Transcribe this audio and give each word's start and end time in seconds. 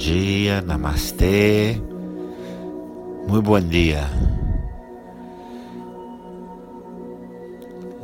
dia, 0.00 0.62
namastê. 0.62 1.78
Muito 3.28 3.42
bom 3.42 3.60
dia. 3.60 4.08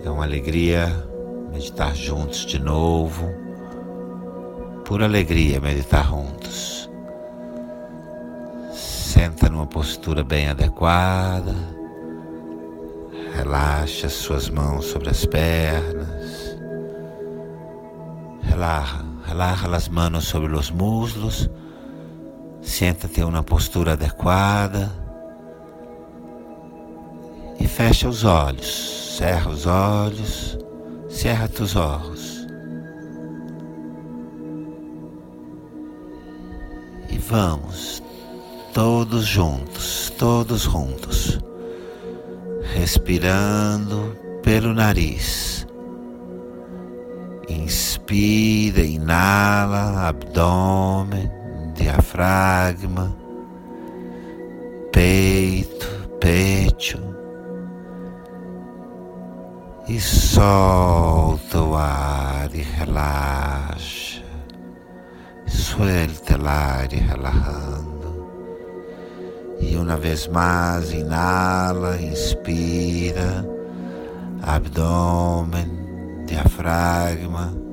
É 0.05 0.11
uma 0.11 0.25
alegria 0.25 0.89
meditar 1.51 1.97
juntos 1.97 2.45
de 2.45 2.59
novo. 2.59 3.27
Pura 4.85 5.07
alegria 5.07 5.59
meditar 5.59 6.07
juntos. 6.07 6.89
Senta 8.75 9.49
numa 9.49 9.67
postura 9.67 10.23
bem 10.23 10.49
adequada. 10.49 11.55
Relaxa 13.35 14.11
suas 14.11 14.51
mãos 14.51 14.85
sobre 14.85 15.09
as 15.09 15.25
pernas. 15.25 16.59
Relaxa, 18.43 19.03
relaxa 19.25 19.75
as 19.75 19.89
mãos 19.89 20.25
sobre 20.25 20.55
os 20.55 20.71
muslos. 20.71 21.49
Senta-te 22.67 23.21
em 23.21 23.25
uma 23.25 23.45
postura 23.45 23.93
adequada. 23.93 24.93
E 27.59 27.67
fecha 27.67 28.09
os 28.09 28.25
olhos. 28.25 29.17
Cerra 29.17 29.51
os 29.51 29.65
olhos. 29.65 30.59
Cerra 31.09 31.49
teus 31.49 31.77
olhos. 31.77 32.47
E 37.09 37.17
vamos, 37.17 38.03
todos 38.75 39.25
juntos, 39.25 40.13
todos 40.19 40.63
juntos 40.63 41.39
respirando 42.75 44.17
pelo 44.43 44.75
nariz. 44.75 45.67
Inspira, 47.49 48.83
inala, 48.83 50.09
abdômen, 50.09 51.31
diafragma, 51.77 53.15
peito, 54.93 55.87
peito. 56.21 56.99
E 59.89 60.01
solta 60.01 61.61
o 61.61 61.77
ar 61.77 62.51
e 62.53 62.63
relaxa. 62.63 64.25
Suelta 65.47 66.37
o 66.37 66.49
ar 66.49 66.93
e 66.93 66.97
relajando. 66.97 68.27
E 69.61 69.77
uma 69.77 69.97
vez 69.97 70.27
mais, 70.27 70.93
inala, 70.93 71.97
inspira, 72.01 73.47
abdômen, 74.43 75.71
diafragma, 76.27 77.66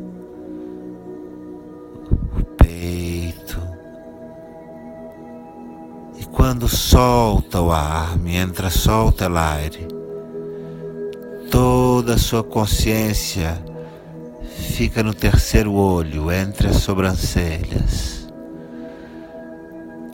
E 6.24 6.26
quando 6.28 6.70
solta 6.70 7.60
o 7.60 7.70
ar, 7.70 8.18
mientras 8.18 8.76
solta 8.76 9.30
o 9.30 9.38
ar, 9.38 9.60
toda 11.52 12.14
a 12.14 12.18
sua 12.18 12.42
consciência 12.42 13.62
fica 14.48 15.04
no 15.04 15.14
terceiro 15.14 15.74
olho, 15.74 16.32
entre 16.32 16.70
as 16.70 16.78
sobrancelhas. 16.78 18.32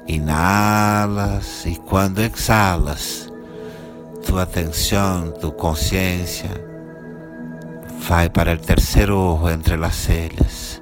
Inhalas 0.08 1.68
e 1.68 1.76
quando 1.76 2.22
exalas, 2.22 3.32
tua 4.26 4.42
atenção, 4.42 5.30
tua 5.34 5.52
consciência 5.52 6.50
vai 8.00 8.32
para 8.32 8.56
o 8.56 8.58
terceiro 8.58 9.16
olho 9.16 9.54
entre 9.54 9.76
as 9.76 9.96
celhas. 9.96 10.82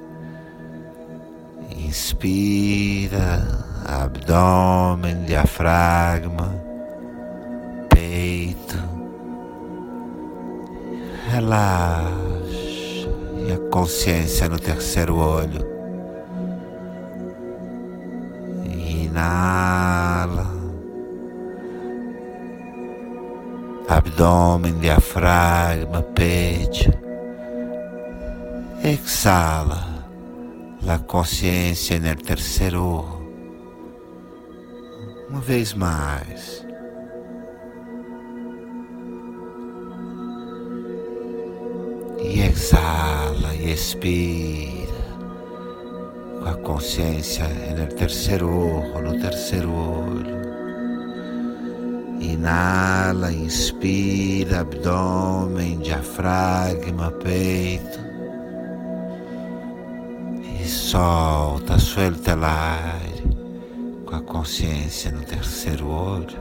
Inspira, 1.76 3.67
abdômen, 3.88 5.24
diafragma, 5.24 6.54
peito. 7.88 8.76
Relaxa 11.30 13.08
e 13.46 13.52
a 13.52 13.70
consciência 13.70 14.46
no 14.48 14.58
terceiro 14.58 15.16
olho. 15.16 15.66
inala, 18.64 20.46
abdômen, 23.88 24.78
diafragma, 24.78 26.02
peito, 26.02 26.92
exala 28.84 29.88
a 30.86 30.98
consciência 30.98 31.98
no 31.98 32.14
terceiro 32.16 33.17
uma 35.28 35.40
vez 35.40 35.74
mais. 35.74 36.64
E 42.20 42.40
exala 42.40 43.54
e 43.54 43.72
expira 43.72 44.88
com 46.42 46.48
a 46.48 46.54
consciência 46.54 47.46
no 47.76 47.86
terceiro 47.94 48.48
olho, 48.48 49.02
no 49.02 49.20
terceiro 49.20 49.70
olho. 49.70 50.38
Inala, 52.20 53.32
inspira, 53.32 54.60
abdômen, 54.60 55.78
diafragma, 55.78 57.12
peito. 57.12 57.98
E 60.60 60.66
solta, 60.66 61.74
o 61.74 62.44
ar 62.44 62.98
com 64.08 64.16
a 64.16 64.22
consciência 64.22 65.10
no 65.10 65.22
terceiro 65.22 65.86
olho. 65.86 66.38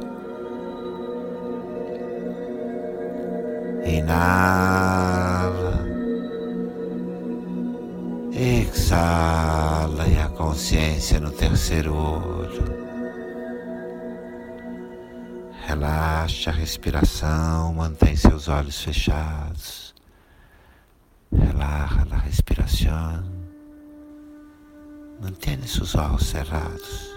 Inala. 3.85 5.85
Exala 8.31 10.07
e 10.07 10.17
a 10.17 10.29
consciência 10.29 11.19
no 11.19 11.29
terceiro 11.29 11.93
olho. 11.93 12.63
Relaxa 15.65 16.51
a 16.51 16.53
respiração, 16.53 17.73
mantém 17.73 18.15
seus 18.15 18.47
olhos 18.47 18.81
fechados. 18.81 19.93
Relaxa 21.29 22.07
a 22.11 22.19
respiração. 22.19 23.25
Mantém 25.19 25.61
seus 25.63 25.95
olhos 25.95 26.27
cerrados. 26.27 27.16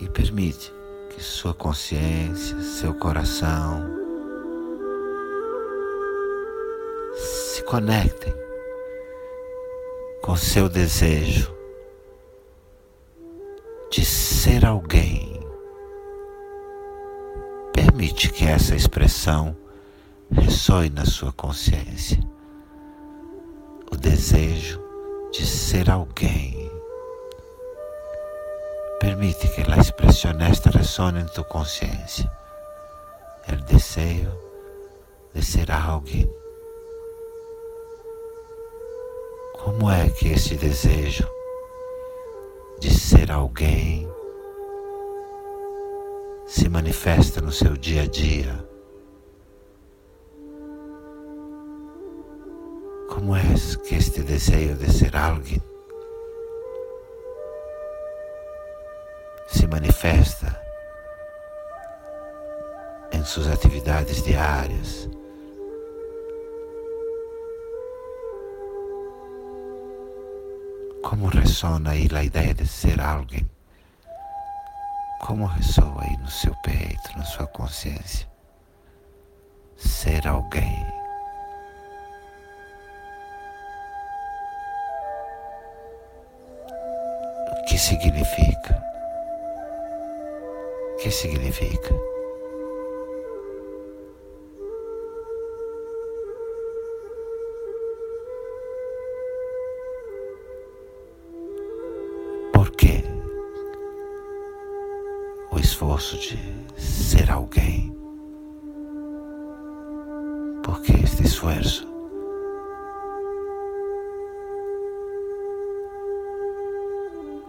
E 0.00 0.08
permite 0.08 0.72
que 1.10 1.22
sua 1.22 1.54
consciência, 1.54 2.60
seu 2.60 2.94
coração, 2.94 4.04
conectem 7.64 8.32
com 10.22 10.36
seu 10.36 10.68
desejo 10.68 11.52
de 13.90 14.04
ser 14.04 14.64
alguém. 14.64 15.40
Permite 17.72 18.30
que 18.30 18.44
essa 18.44 18.76
expressão 18.76 19.56
ressoe 20.30 20.90
na 20.90 21.04
sua 21.04 21.32
consciência. 21.32 22.20
O 23.90 23.96
desejo 23.96 24.80
de 25.32 25.46
ser 25.46 25.90
alguém. 25.90 26.63
Permite 29.14 29.46
que 29.46 29.60
a 29.60 29.76
expressão 29.76 30.32
esta 30.40 30.70
ressone 30.70 31.20
em 31.20 31.26
tu 31.26 31.44
consciência. 31.44 32.28
O 33.48 33.64
desejo 33.64 34.36
de 35.32 35.40
ser 35.40 35.70
alguém. 35.70 36.28
Como 39.62 39.88
é 39.88 40.10
que 40.10 40.30
esse 40.30 40.56
desejo 40.56 41.28
de 42.80 42.92
ser 42.92 43.30
alguém 43.30 44.08
se 46.44 46.68
manifesta 46.68 47.40
no 47.40 47.52
seu 47.52 47.76
dia 47.76 48.02
a 48.02 48.06
dia? 48.08 48.68
Como 53.08 53.36
é 53.36 53.44
que 53.86 53.94
este 53.94 54.22
desejo 54.22 54.74
de 54.74 54.92
ser 54.92 55.14
alguém 55.14 55.62
se 59.46 59.66
manifesta 59.66 60.60
em 63.12 63.24
suas 63.24 63.48
atividades 63.48 64.22
diárias. 64.22 65.08
Como 71.02 71.28
ressona 71.28 71.90
aí 71.90 72.08
a 72.12 72.24
ideia 72.24 72.54
de 72.54 72.66
ser 72.66 73.00
alguém? 73.00 73.48
Como 75.20 75.46
ressoa 75.46 76.02
aí 76.02 76.16
no 76.18 76.30
seu 76.30 76.54
peito, 76.56 77.16
na 77.16 77.24
sua 77.24 77.46
consciência? 77.46 78.26
Ser 79.76 80.26
alguém. 80.26 80.84
O 87.52 87.64
que 87.66 87.78
significa? 87.78 88.93
Que 91.04 91.10
significa? 91.10 91.94
Por 102.54 102.70
que 102.70 103.04
o 105.52 105.58
esforço 105.58 106.16
de 106.16 106.38
ser 106.80 107.30
alguém? 107.30 107.94
Por 110.62 110.80
que 110.80 110.92
este 111.04 111.24
esforço? 111.24 111.86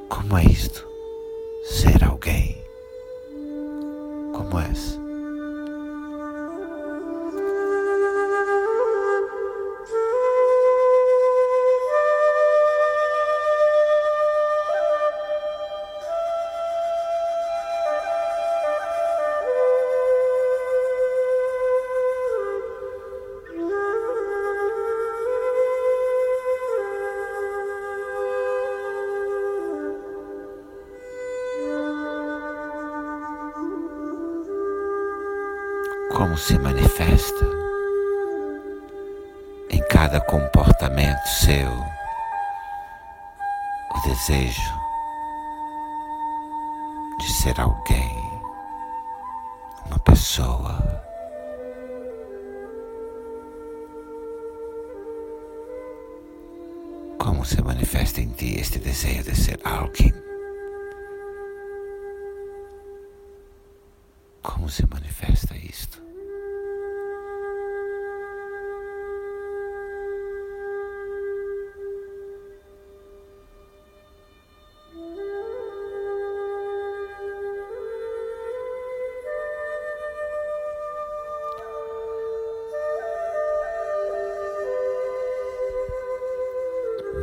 Como 0.09 0.37
é 0.37 0.43
isto? 0.43 0.94
Como 4.55 4.94
como 36.35 36.43
se 36.47 36.59
manifesta 36.59 37.45
em 39.69 39.81
cada 39.87 40.19
comportamento 40.19 41.25
seu 41.27 41.71
o 43.89 44.09
desejo 44.09 44.73
de 47.19 47.31
ser 47.31 47.57
alguém, 47.57 48.41
uma 49.85 49.97
pessoa. 49.99 50.77
Como 57.17 57.45
se 57.45 57.61
manifesta 57.61 58.19
em 58.19 58.27
ti 58.31 58.59
este 58.59 58.79
desejo 58.79 59.23
de 59.23 59.35
ser 59.38 59.57
alguém? 59.63 60.13
Como 64.43 64.67
se 64.67 64.85
manifesta 64.85 65.55
isto? 65.55 66.04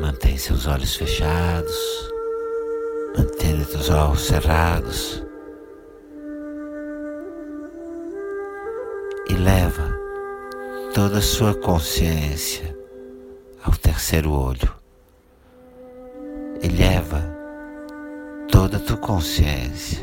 Mantém 0.02 0.36
seus 0.36 0.66
olhos 0.66 0.96
fechados, 0.96 2.10
mantendo 3.16 3.62
os 3.62 3.88
olhos 3.88 4.22
cerrados. 4.22 5.22
E 9.28 9.34
leva 9.34 9.96
toda 10.92 11.18
a 11.18 11.22
sua 11.22 11.54
consciência 11.54 12.76
ao 13.62 13.72
terceiro 13.76 14.32
olho. 14.32 14.74
E 16.60 16.66
leva 16.66 17.22
toda 18.50 18.78
a 18.78 18.80
tua 18.80 18.96
consciência 18.96 20.02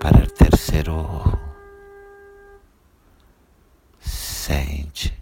para 0.00 0.24
o 0.24 0.30
terceiro 0.30 0.94
olho. 0.94 1.38
Sente 4.00 5.14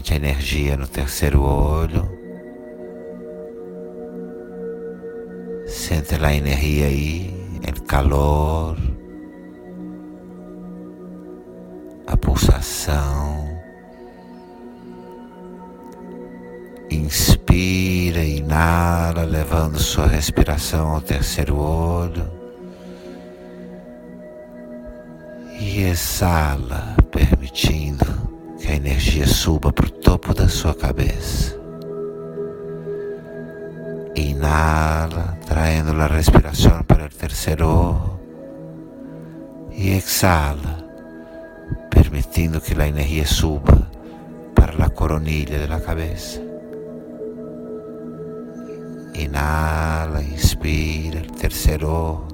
Sente 0.00 0.14
a 0.14 0.16
energia 0.16 0.78
no 0.78 0.88
terceiro 0.88 1.42
olho. 1.42 2.08
Sente 5.66 6.14
a 6.14 6.34
energia 6.34 6.86
aí, 6.86 7.34
o 7.68 7.82
calor, 7.82 8.78
a 12.06 12.16
pulsação. 12.16 13.60
Inspira, 16.90 18.24
inala, 18.24 19.24
levando 19.24 19.78
sua 19.78 20.06
respiração 20.06 20.94
ao 20.94 21.02
terceiro 21.02 21.58
olho. 21.58 22.26
E 25.60 25.82
exala, 25.82 26.96
suba 29.40 29.72
para 29.72 29.86
o 29.86 29.90
topo 29.90 30.34
da 30.34 30.46
sua 30.48 30.74
cabeça. 30.74 31.58
Inhala, 34.14 35.38
trayendo 35.46 35.92
a 35.92 36.06
respiração 36.06 36.82
para 36.82 37.06
o 37.06 37.08
terceiro 37.08 37.66
ojo. 37.66 38.20
E 39.72 39.96
exhala, 39.96 40.84
permitindo 41.88 42.60
que 42.60 42.78
a 42.78 42.86
energia 42.86 43.24
suba 43.24 43.90
para 44.54 44.84
a 44.84 44.90
coronilha 44.90 45.66
da 45.66 45.80
cabeça. 45.80 46.38
Inhala, 49.14 50.22
inspira, 50.22 51.20
el 51.20 51.30
terceiro 51.32 51.88
ojo. 51.88 52.28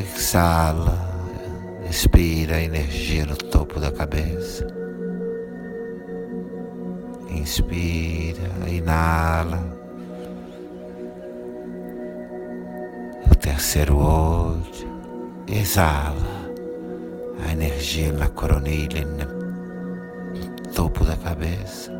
Exhala 0.00 1.09
Respira 1.90 2.54
a 2.54 2.62
energia 2.62 3.26
no 3.26 3.36
topo 3.36 3.80
da 3.80 3.90
cabeça. 3.90 4.64
Inspira, 7.28 8.48
inala. 8.68 9.58
O 13.28 13.34
terceiro 13.34 13.98
olho. 13.98 14.62
Exala 15.48 16.14
a 17.44 17.50
energia 17.50 18.12
na 18.12 18.28
coronilha, 18.28 19.04
no 19.04 20.72
topo 20.72 21.04
da 21.04 21.16
cabeça. 21.16 21.90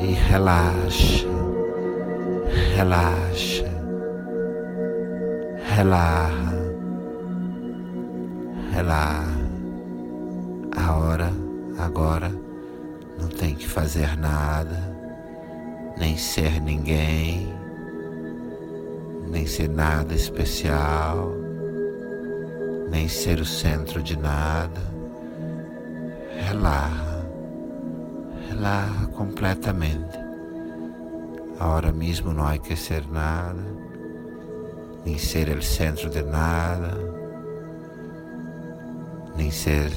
E 0.00 0.14
relaxa 0.14 1.43
relaxa, 2.76 3.70
relaxa, 5.76 6.56
relaxa. 8.72 9.44
A 10.76 10.92
hora 10.96 11.30
agora 11.78 12.32
não 13.16 13.28
tem 13.28 13.54
que 13.54 13.68
fazer 13.68 14.18
nada, 14.18 14.76
nem 15.96 16.16
ser 16.16 16.60
ninguém, 16.60 17.54
nem 19.30 19.46
ser 19.46 19.68
nada 19.68 20.12
especial, 20.12 21.32
nem 22.90 23.06
ser 23.06 23.38
o 23.38 23.46
centro 23.46 24.02
de 24.02 24.18
nada. 24.18 24.82
Relaxa, 26.48 27.24
relaxa 28.50 29.06
completamente. 29.12 30.23
Ahora 31.58 31.92
mismo 31.92 32.32
no 32.32 32.46
hay 32.46 32.58
que 32.58 32.76
ser 32.76 33.08
nada, 33.08 33.62
ni 35.04 35.18
ser 35.18 35.48
el 35.48 35.62
centro 35.62 36.10
de 36.10 36.24
nada, 36.24 36.96
ni 39.36 39.52
ser 39.52 39.92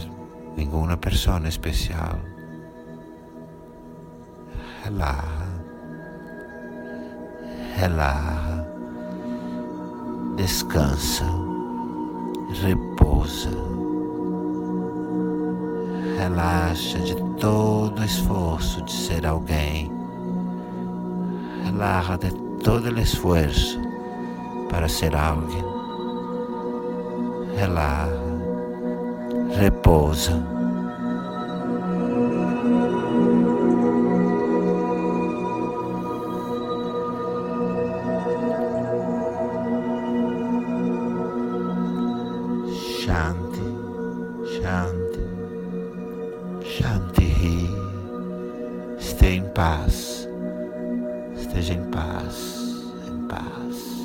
ninguna 0.55 0.99
persona 0.99 1.49
especial. 1.49 2.19
Relaja, 4.83 5.47
relaja, 7.77 8.67
descansa, 10.35 11.25
repousa, 12.61 13.49
relaxa 16.19 16.99
de 16.99 17.15
todo 17.39 17.99
o 17.99 18.05
esforço 18.05 18.83
de 18.83 18.91
ser 18.91 19.25
alguém 19.25 19.96
relaja 21.77 22.17
de 22.17 22.31
todo 22.63 22.87
el 22.87 22.97
esfuerzo 22.97 23.79
para 24.67 24.89
ser 24.89 25.15
alguien. 25.15 25.63
Relaja, 27.55 28.09
repousa. 29.59 30.33
Shanti, 43.05 43.67
Shanti, 44.55 45.25
Shanti, 46.63 47.69
esteja 48.97 49.35
em 49.35 49.43
paz, 49.53 50.16
Esteja 51.57 51.73
em 51.73 51.89
paz, 51.89 52.75
em 53.07 53.27
paz. 53.27 53.96